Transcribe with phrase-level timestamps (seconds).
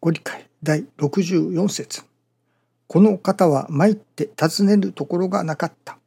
[0.00, 2.02] ご理解第64節
[2.86, 5.98] この方は参って尋ねるところがなかった。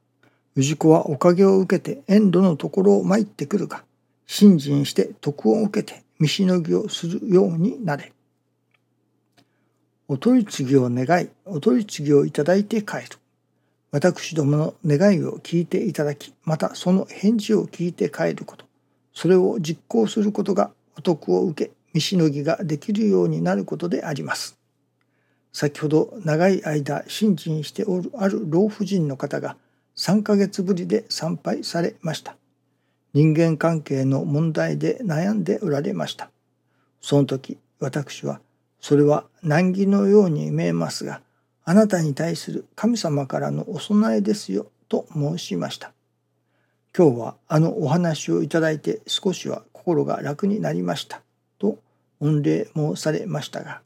[0.56, 3.84] 氏子はおかげを受けて遠路のところを参ってくるが、
[4.26, 8.14] 信心して徳を受けて見しのぎをするようになれ。
[10.08, 13.04] お取り次ぎを願い、お取り次ぎをいただいて帰る。
[13.92, 18.66] 私どもの願いを聞いていただき、またその返事を聞いて帰ること、
[19.14, 24.58] それを実行することがお得を受け、見しのぎができるようになることであります。
[25.54, 29.58] 先ほど長い間信心しておるある老婦人の方が
[29.98, 32.36] 3ヶ月ぶりで参拝されました。
[33.14, 36.30] 人間関係の問題で悩んでおられました。
[37.02, 38.40] その時私は
[38.80, 41.22] それは難儀のように見えますが
[41.64, 45.94] あなたに対する神様からのお供えですよと申しました。
[46.98, 51.22] 今日はあのお話をいただいて少しは心が楽になりました
[52.22, 53.82] 御礼申されましたが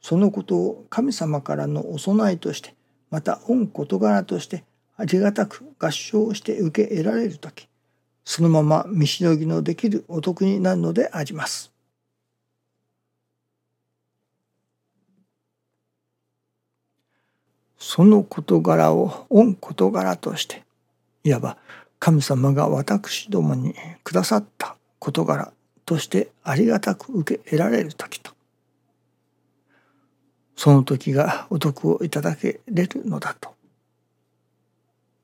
[0.00, 2.74] そのことを神様からのお供えとして
[3.10, 4.64] また御事柄として
[4.96, 7.68] ありがたく合唱して受け得られる時
[8.24, 11.72] そのまま見しのぎのできるお得になるのであります。
[17.78, 20.62] その事柄を御事柄として
[21.24, 21.58] いわば
[21.98, 25.52] 神様が私どもにくださった事柄
[25.84, 28.32] としてありがたく受け得られる時と。
[30.56, 33.54] その時がお得をいただけれるのだと。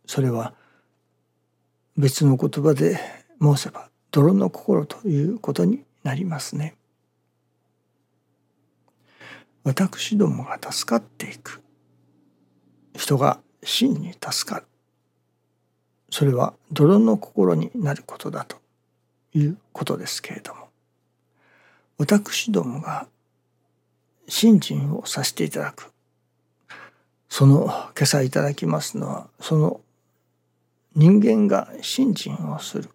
[0.06, 0.54] それは
[1.96, 2.98] 別の言葉で
[3.40, 6.74] 申せば泥の心ということになりますね。
[9.64, 11.62] 私どもが助かっていく。
[12.94, 14.66] 人が真に助かる。
[16.10, 18.56] それは泥の心になることだと。
[19.34, 20.68] いうことですけれども。
[21.98, 23.08] 私どもが
[24.28, 25.92] 信心をさせていただく。
[27.28, 29.80] その今朝いただきますのはその
[30.94, 32.90] 人間が信心をする。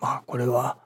[0.00, 0.78] まあこれは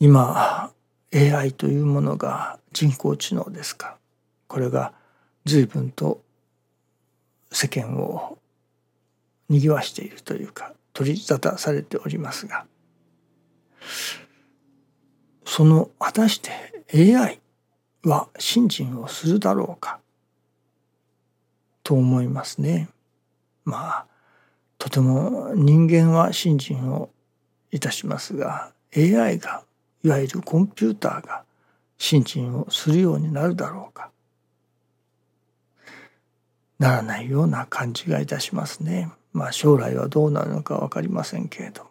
[0.00, 0.72] 今
[1.14, 3.96] AI というものが人工知能ですか。
[4.46, 4.92] これが
[5.44, 6.22] 随分と
[7.50, 8.38] 世間を
[9.48, 12.66] にぎわしているというか取り沙汰されておりますが
[15.44, 16.50] その果たして
[16.94, 17.40] AI
[18.04, 20.00] は信心をするだろうか
[21.82, 22.88] と思いますね。
[23.64, 24.06] まあ
[24.78, 27.10] とても人間は信心を
[27.70, 29.64] いたしますが AI が
[30.04, 31.44] いわゆるコンピューターが
[31.98, 34.10] 信心をするようになるだろうか
[36.78, 39.10] ならないような感じがいたしますね。
[39.32, 41.90] まあ将来はどうなるのか分かりませんけれども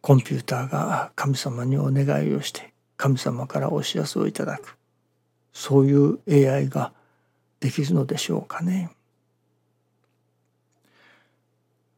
[0.00, 4.76] コンピューターが神様にお願いをして神様からお知らせをいただく
[5.52, 6.92] そういう AI が
[7.60, 8.90] できるのでしょうかね。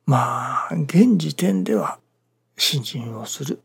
[0.04, 1.98] まあ現時点では
[2.56, 3.60] 信心をする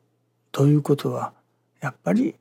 [0.51, 1.33] ということは
[1.81, 2.35] やっぱり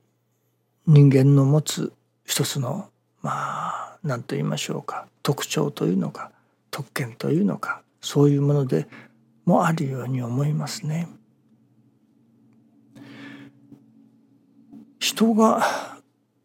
[0.87, 1.93] 人間の持つ
[2.25, 2.91] 一つの
[3.23, 6.31] まあ何と言いましょうか特徴というのか
[6.71, 8.87] 特権というのかそういうもので
[9.47, 11.09] もあるように思いますね。
[14.99, 15.62] 人が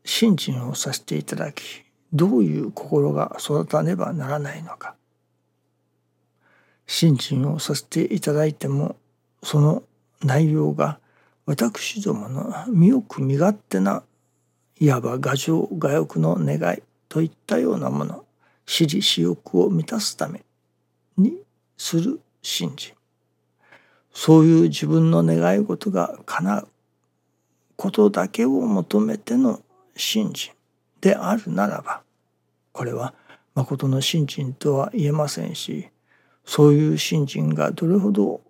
[0.04, 4.96] 信心をさせていただきどういう心が育たねばならないのか。
[6.86, 8.98] 信心をさせていただいても
[9.44, 9.84] その
[10.22, 11.00] 内容が
[11.46, 14.04] 私どもの身よく身勝手な
[14.80, 18.26] いわば牙城牙欲の願いといったようなもの
[18.66, 20.44] 私利私欲を満たすため
[21.18, 21.38] に
[21.78, 22.94] する信心。
[24.14, 26.68] そういう自分の願い事が叶う
[27.82, 29.60] ことだけを求めての
[29.96, 30.54] 信心
[31.02, 32.04] であるならば
[32.74, 33.16] これは
[33.56, 35.90] 誠の信心とは言えませんし
[36.46, 38.42] そういう信心がどれほど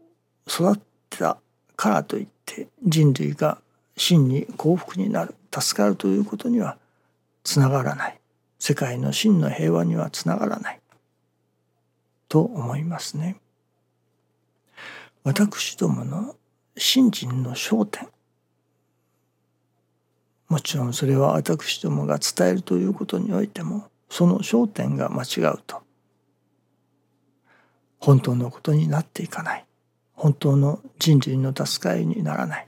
[0.49, 1.37] 育った
[1.77, 3.59] からといって人類が
[3.95, 6.77] 真に幸福になる助かるということには
[7.45, 8.19] つながらない
[8.59, 10.79] 世界の真の平和にはつながらない
[12.27, 13.37] と思いますね。
[15.23, 16.35] 私どもの
[16.75, 18.09] 信心の焦点
[20.51, 25.81] もちろんそれは私どもが伝えるということにおいてもその焦点が間違うと。
[27.99, 29.65] 本当のことになっていかない。
[30.11, 32.67] 本当の人類の助かりにならない。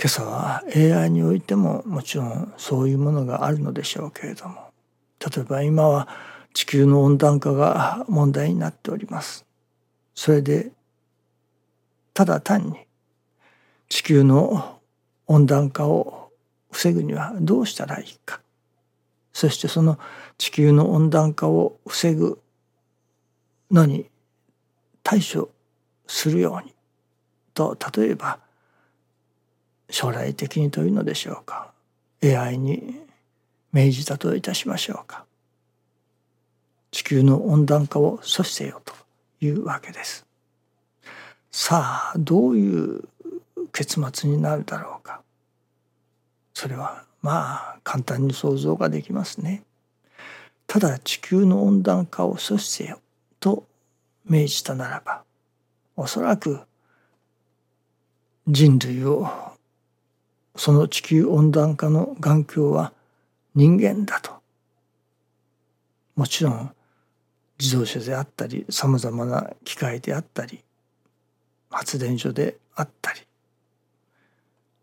[0.00, 4.72] 今朝は AI においてももちろんそういうものがあるのでしょうけれども
[5.20, 6.08] 例えば今は
[6.54, 9.44] 地球の温暖化が問題になっております。
[10.14, 10.72] それで
[12.14, 12.78] ただ単に
[13.90, 14.78] 地球の
[15.32, 16.30] 温暖化を
[16.70, 18.40] 防ぐにはどうしたらいいか。
[19.32, 19.98] そしてその
[20.36, 22.38] 地球の温暖化を防ぐ
[23.70, 24.10] のに
[25.02, 25.48] 対処
[26.06, 26.74] するように
[27.54, 28.40] と例えば
[29.88, 31.72] 将来的にというのでしょうか。
[32.22, 33.00] AI に
[33.72, 35.24] 命じたといたしましょうか。
[36.90, 38.92] 地球の温暖化を阻止せよと
[39.40, 40.26] いうわけです。
[41.50, 43.08] さあどういう
[43.72, 45.21] 結末になるだろうか。
[46.62, 49.64] それはまあ簡単に想像ができますね。
[50.68, 53.00] ただ地球の温暖化を阻止せよ
[53.40, 53.66] と
[54.24, 55.24] 命じたならば
[55.96, 56.60] おそらく
[58.46, 59.26] 人類を
[60.54, 62.92] その地球温暖化の眼鏡は
[63.56, 64.30] 人間だと
[66.14, 66.72] もちろん
[67.58, 70.62] 自動車であったりさまざまな機械であったり
[71.70, 73.22] 発電所であったり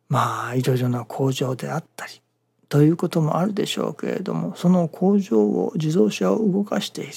[0.09, 2.21] まあいろいろな工場であったり
[2.67, 7.13] ということもあるでしょうけれどもその工場を自動車を動かしている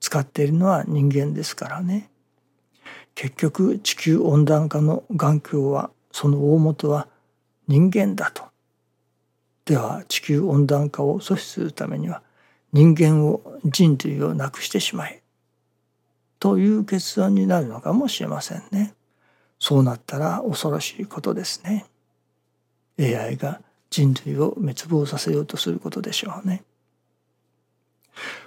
[0.00, 2.10] 使っているのは人間ですからね
[3.14, 7.08] 結局地球温暖化の眼鏡はその大元は
[7.68, 8.44] 人間だと
[9.64, 12.22] では地球温暖化を阻止するためには
[12.72, 15.22] 人間を人類をなくしてしまえ
[16.38, 18.92] という結論になるのかもしれませんね。
[19.58, 21.86] そうなったら恐ろしいことですね。
[22.98, 23.60] AI が
[23.90, 26.62] 人類を滅亡させようとすることでしょうね。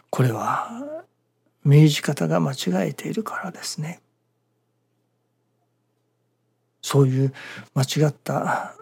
[0.09, 1.03] これは
[1.63, 4.01] 命じ方が間違えているからですね。
[6.81, 7.33] そういう
[7.75, 8.75] 間違った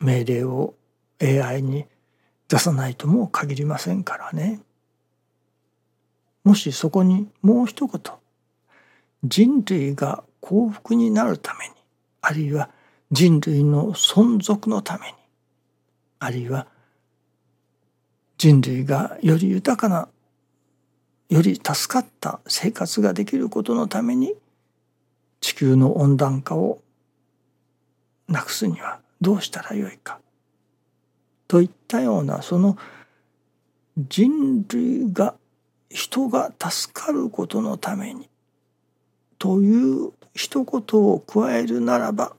[0.00, 0.74] 命令を
[1.20, 1.84] AI に
[2.48, 4.60] 出さないとも限りませんからね。
[6.44, 8.00] もしそこにもう一言
[9.22, 11.74] 人類が幸福になるために
[12.20, 12.70] あるいは
[13.12, 15.14] 人類の存続のために
[16.18, 16.66] あるいは
[18.38, 20.08] 人類がより豊かな
[21.28, 24.34] より助かった生活ができることのために
[25.40, 26.80] 地球の温暖化を
[28.28, 30.18] なくすにはどうしたらよいか
[31.48, 32.78] といったようなその
[33.98, 35.34] 人類が
[35.90, 38.30] 人が助かることのために
[39.38, 42.34] という一言を加えるならば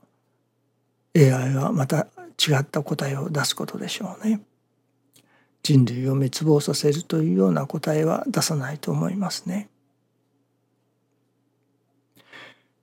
[1.16, 2.08] AI はまた
[2.44, 4.40] 違った答えを出すことでしょうね。
[5.62, 9.70] 人類を滅亡させるというような答えは出さないと思いますね。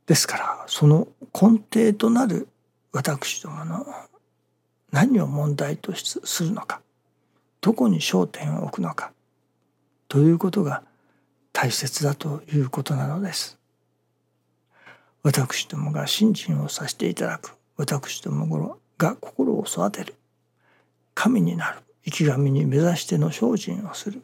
[0.07, 2.47] ですからその根底となる
[2.91, 3.85] 私どもの
[4.91, 6.81] 何を問題とするのか
[7.61, 9.13] どこに焦点を置くのか
[10.07, 10.83] ということが
[11.53, 13.57] 大切だということなのです。
[15.23, 20.13] 私どもが信心をさせていただく私どもが心を育てる。
[21.15, 21.79] 神になる。
[22.05, 24.21] 生き神に目指しての精進をする。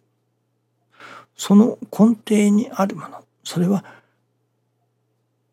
[1.36, 3.24] その根底にあるもの。
[3.44, 3.84] それは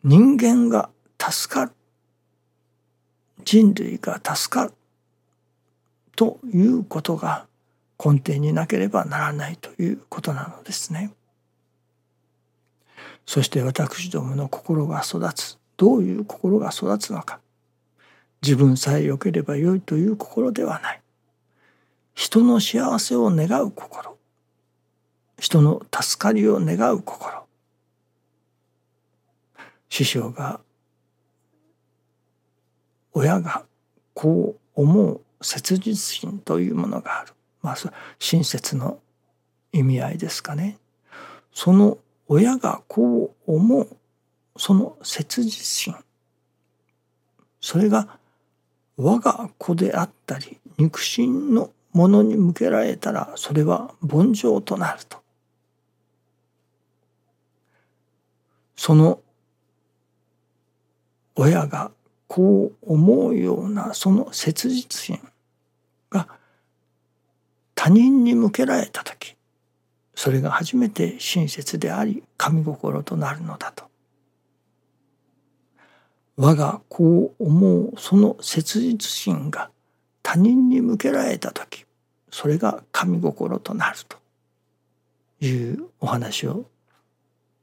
[0.02, 1.72] 人間が助かる。
[3.42, 4.74] 人類が助かる。
[6.14, 7.46] ということが
[7.98, 11.10] 根底になければならないということなのですね。
[13.24, 15.58] そして私どもの心が育つ。
[15.78, 17.40] どういう心が育つのか。
[18.44, 21.00] 自分さえ良ければ良いという心ではない。
[22.12, 24.18] 人の幸せを願う心。
[25.38, 27.46] 人の助かりを願う心。
[29.88, 30.60] 師匠が
[33.14, 33.64] 親が
[34.12, 37.32] こう思う切実心というものがある。
[37.62, 37.76] まあ
[38.18, 38.98] 親切の
[39.72, 40.76] 意味合いですかね。
[41.54, 41.96] その
[42.28, 43.96] 親がこう思う
[44.58, 45.96] その切実心。
[47.62, 48.18] それが
[48.96, 55.18] 我が子であったり肉親のものに向けられたらそれは凡情となると
[58.76, 59.20] その
[61.36, 61.90] 親が
[62.26, 65.20] こう思うようなその切実心
[66.10, 66.28] が
[67.74, 69.36] 他人に向けられた時
[70.14, 73.93] それが初めて親切であり神心となるのだと。
[76.36, 79.70] 我がこう思うその切実心が
[80.22, 81.84] 他人に向けられた時
[82.30, 84.16] それが神心となると
[85.44, 86.64] いうお話を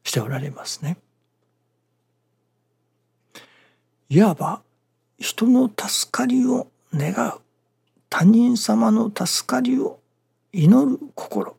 [0.04, 0.98] しておられますね。
[4.10, 4.62] いわば
[5.20, 7.40] 人の助かりを願う
[8.10, 10.00] 他人様の助かりを
[10.52, 11.56] 祈る心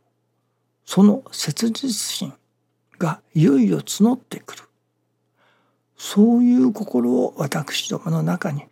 [0.84, 2.34] その切実心
[2.98, 4.62] がいよいよ募ってくる
[6.04, 8.64] そういう心を私どもの中に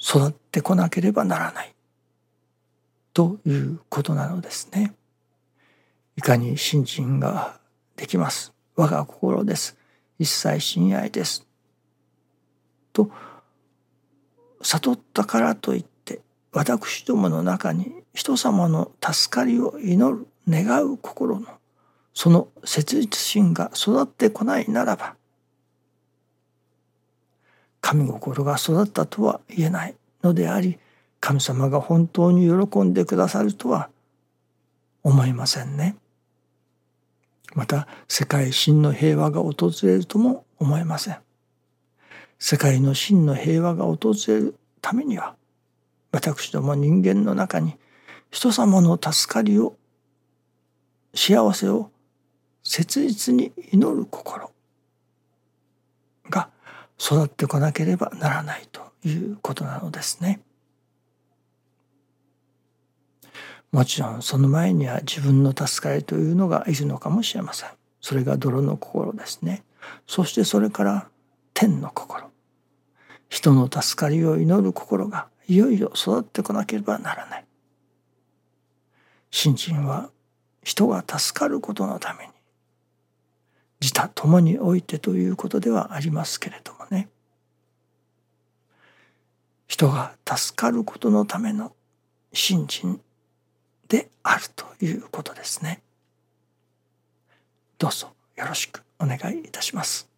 [0.00, 1.74] 育ってこなければならない
[3.12, 4.94] ということなのですね。
[6.16, 7.60] いかに信心が
[7.94, 8.54] できます。
[8.74, 9.76] 我が心です。
[10.18, 11.46] 一切親愛です。
[12.94, 13.10] と
[14.62, 21.48] 悟ったからといって私どもの中に人様の助かりを祈る願う心の
[22.14, 25.17] その切実心が育ってこないならば
[27.88, 30.78] 神心が育ったとは言えないのであり
[31.20, 33.88] 神様が本当に喜んでくださるとは
[35.02, 35.96] 思いませんね。
[37.54, 41.16] また世界真の平和が訪れるとも思えません。
[42.38, 45.34] 世界の真の平和が訪れるためには
[46.12, 47.78] 私ども人間の中に
[48.30, 49.78] 人様の助かりを
[51.14, 51.90] 幸せを
[52.62, 54.52] 切実に祈る心
[56.98, 60.40] 育ってこなければならないということなのですね。
[63.70, 67.70] もちろんその前には自分の助かりというのがいるのかもしれません。
[68.00, 69.62] それが泥の心ですね。
[70.06, 71.08] そしてそれから
[71.54, 72.30] 天の心。
[73.28, 77.44] 人の助かりを祈る心がいよいよ育ってこなければならない。
[79.30, 80.10] 信心は
[80.62, 82.32] 人が助かることのために
[83.80, 87.08] 自他共においてということではありますけれどもね
[89.68, 91.72] 人が助かることのための
[92.32, 93.00] 信心
[93.88, 95.82] であるということですね。
[97.78, 100.08] どうぞよろしくお願いいたします。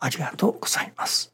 [0.00, 1.33] ありがとうございます。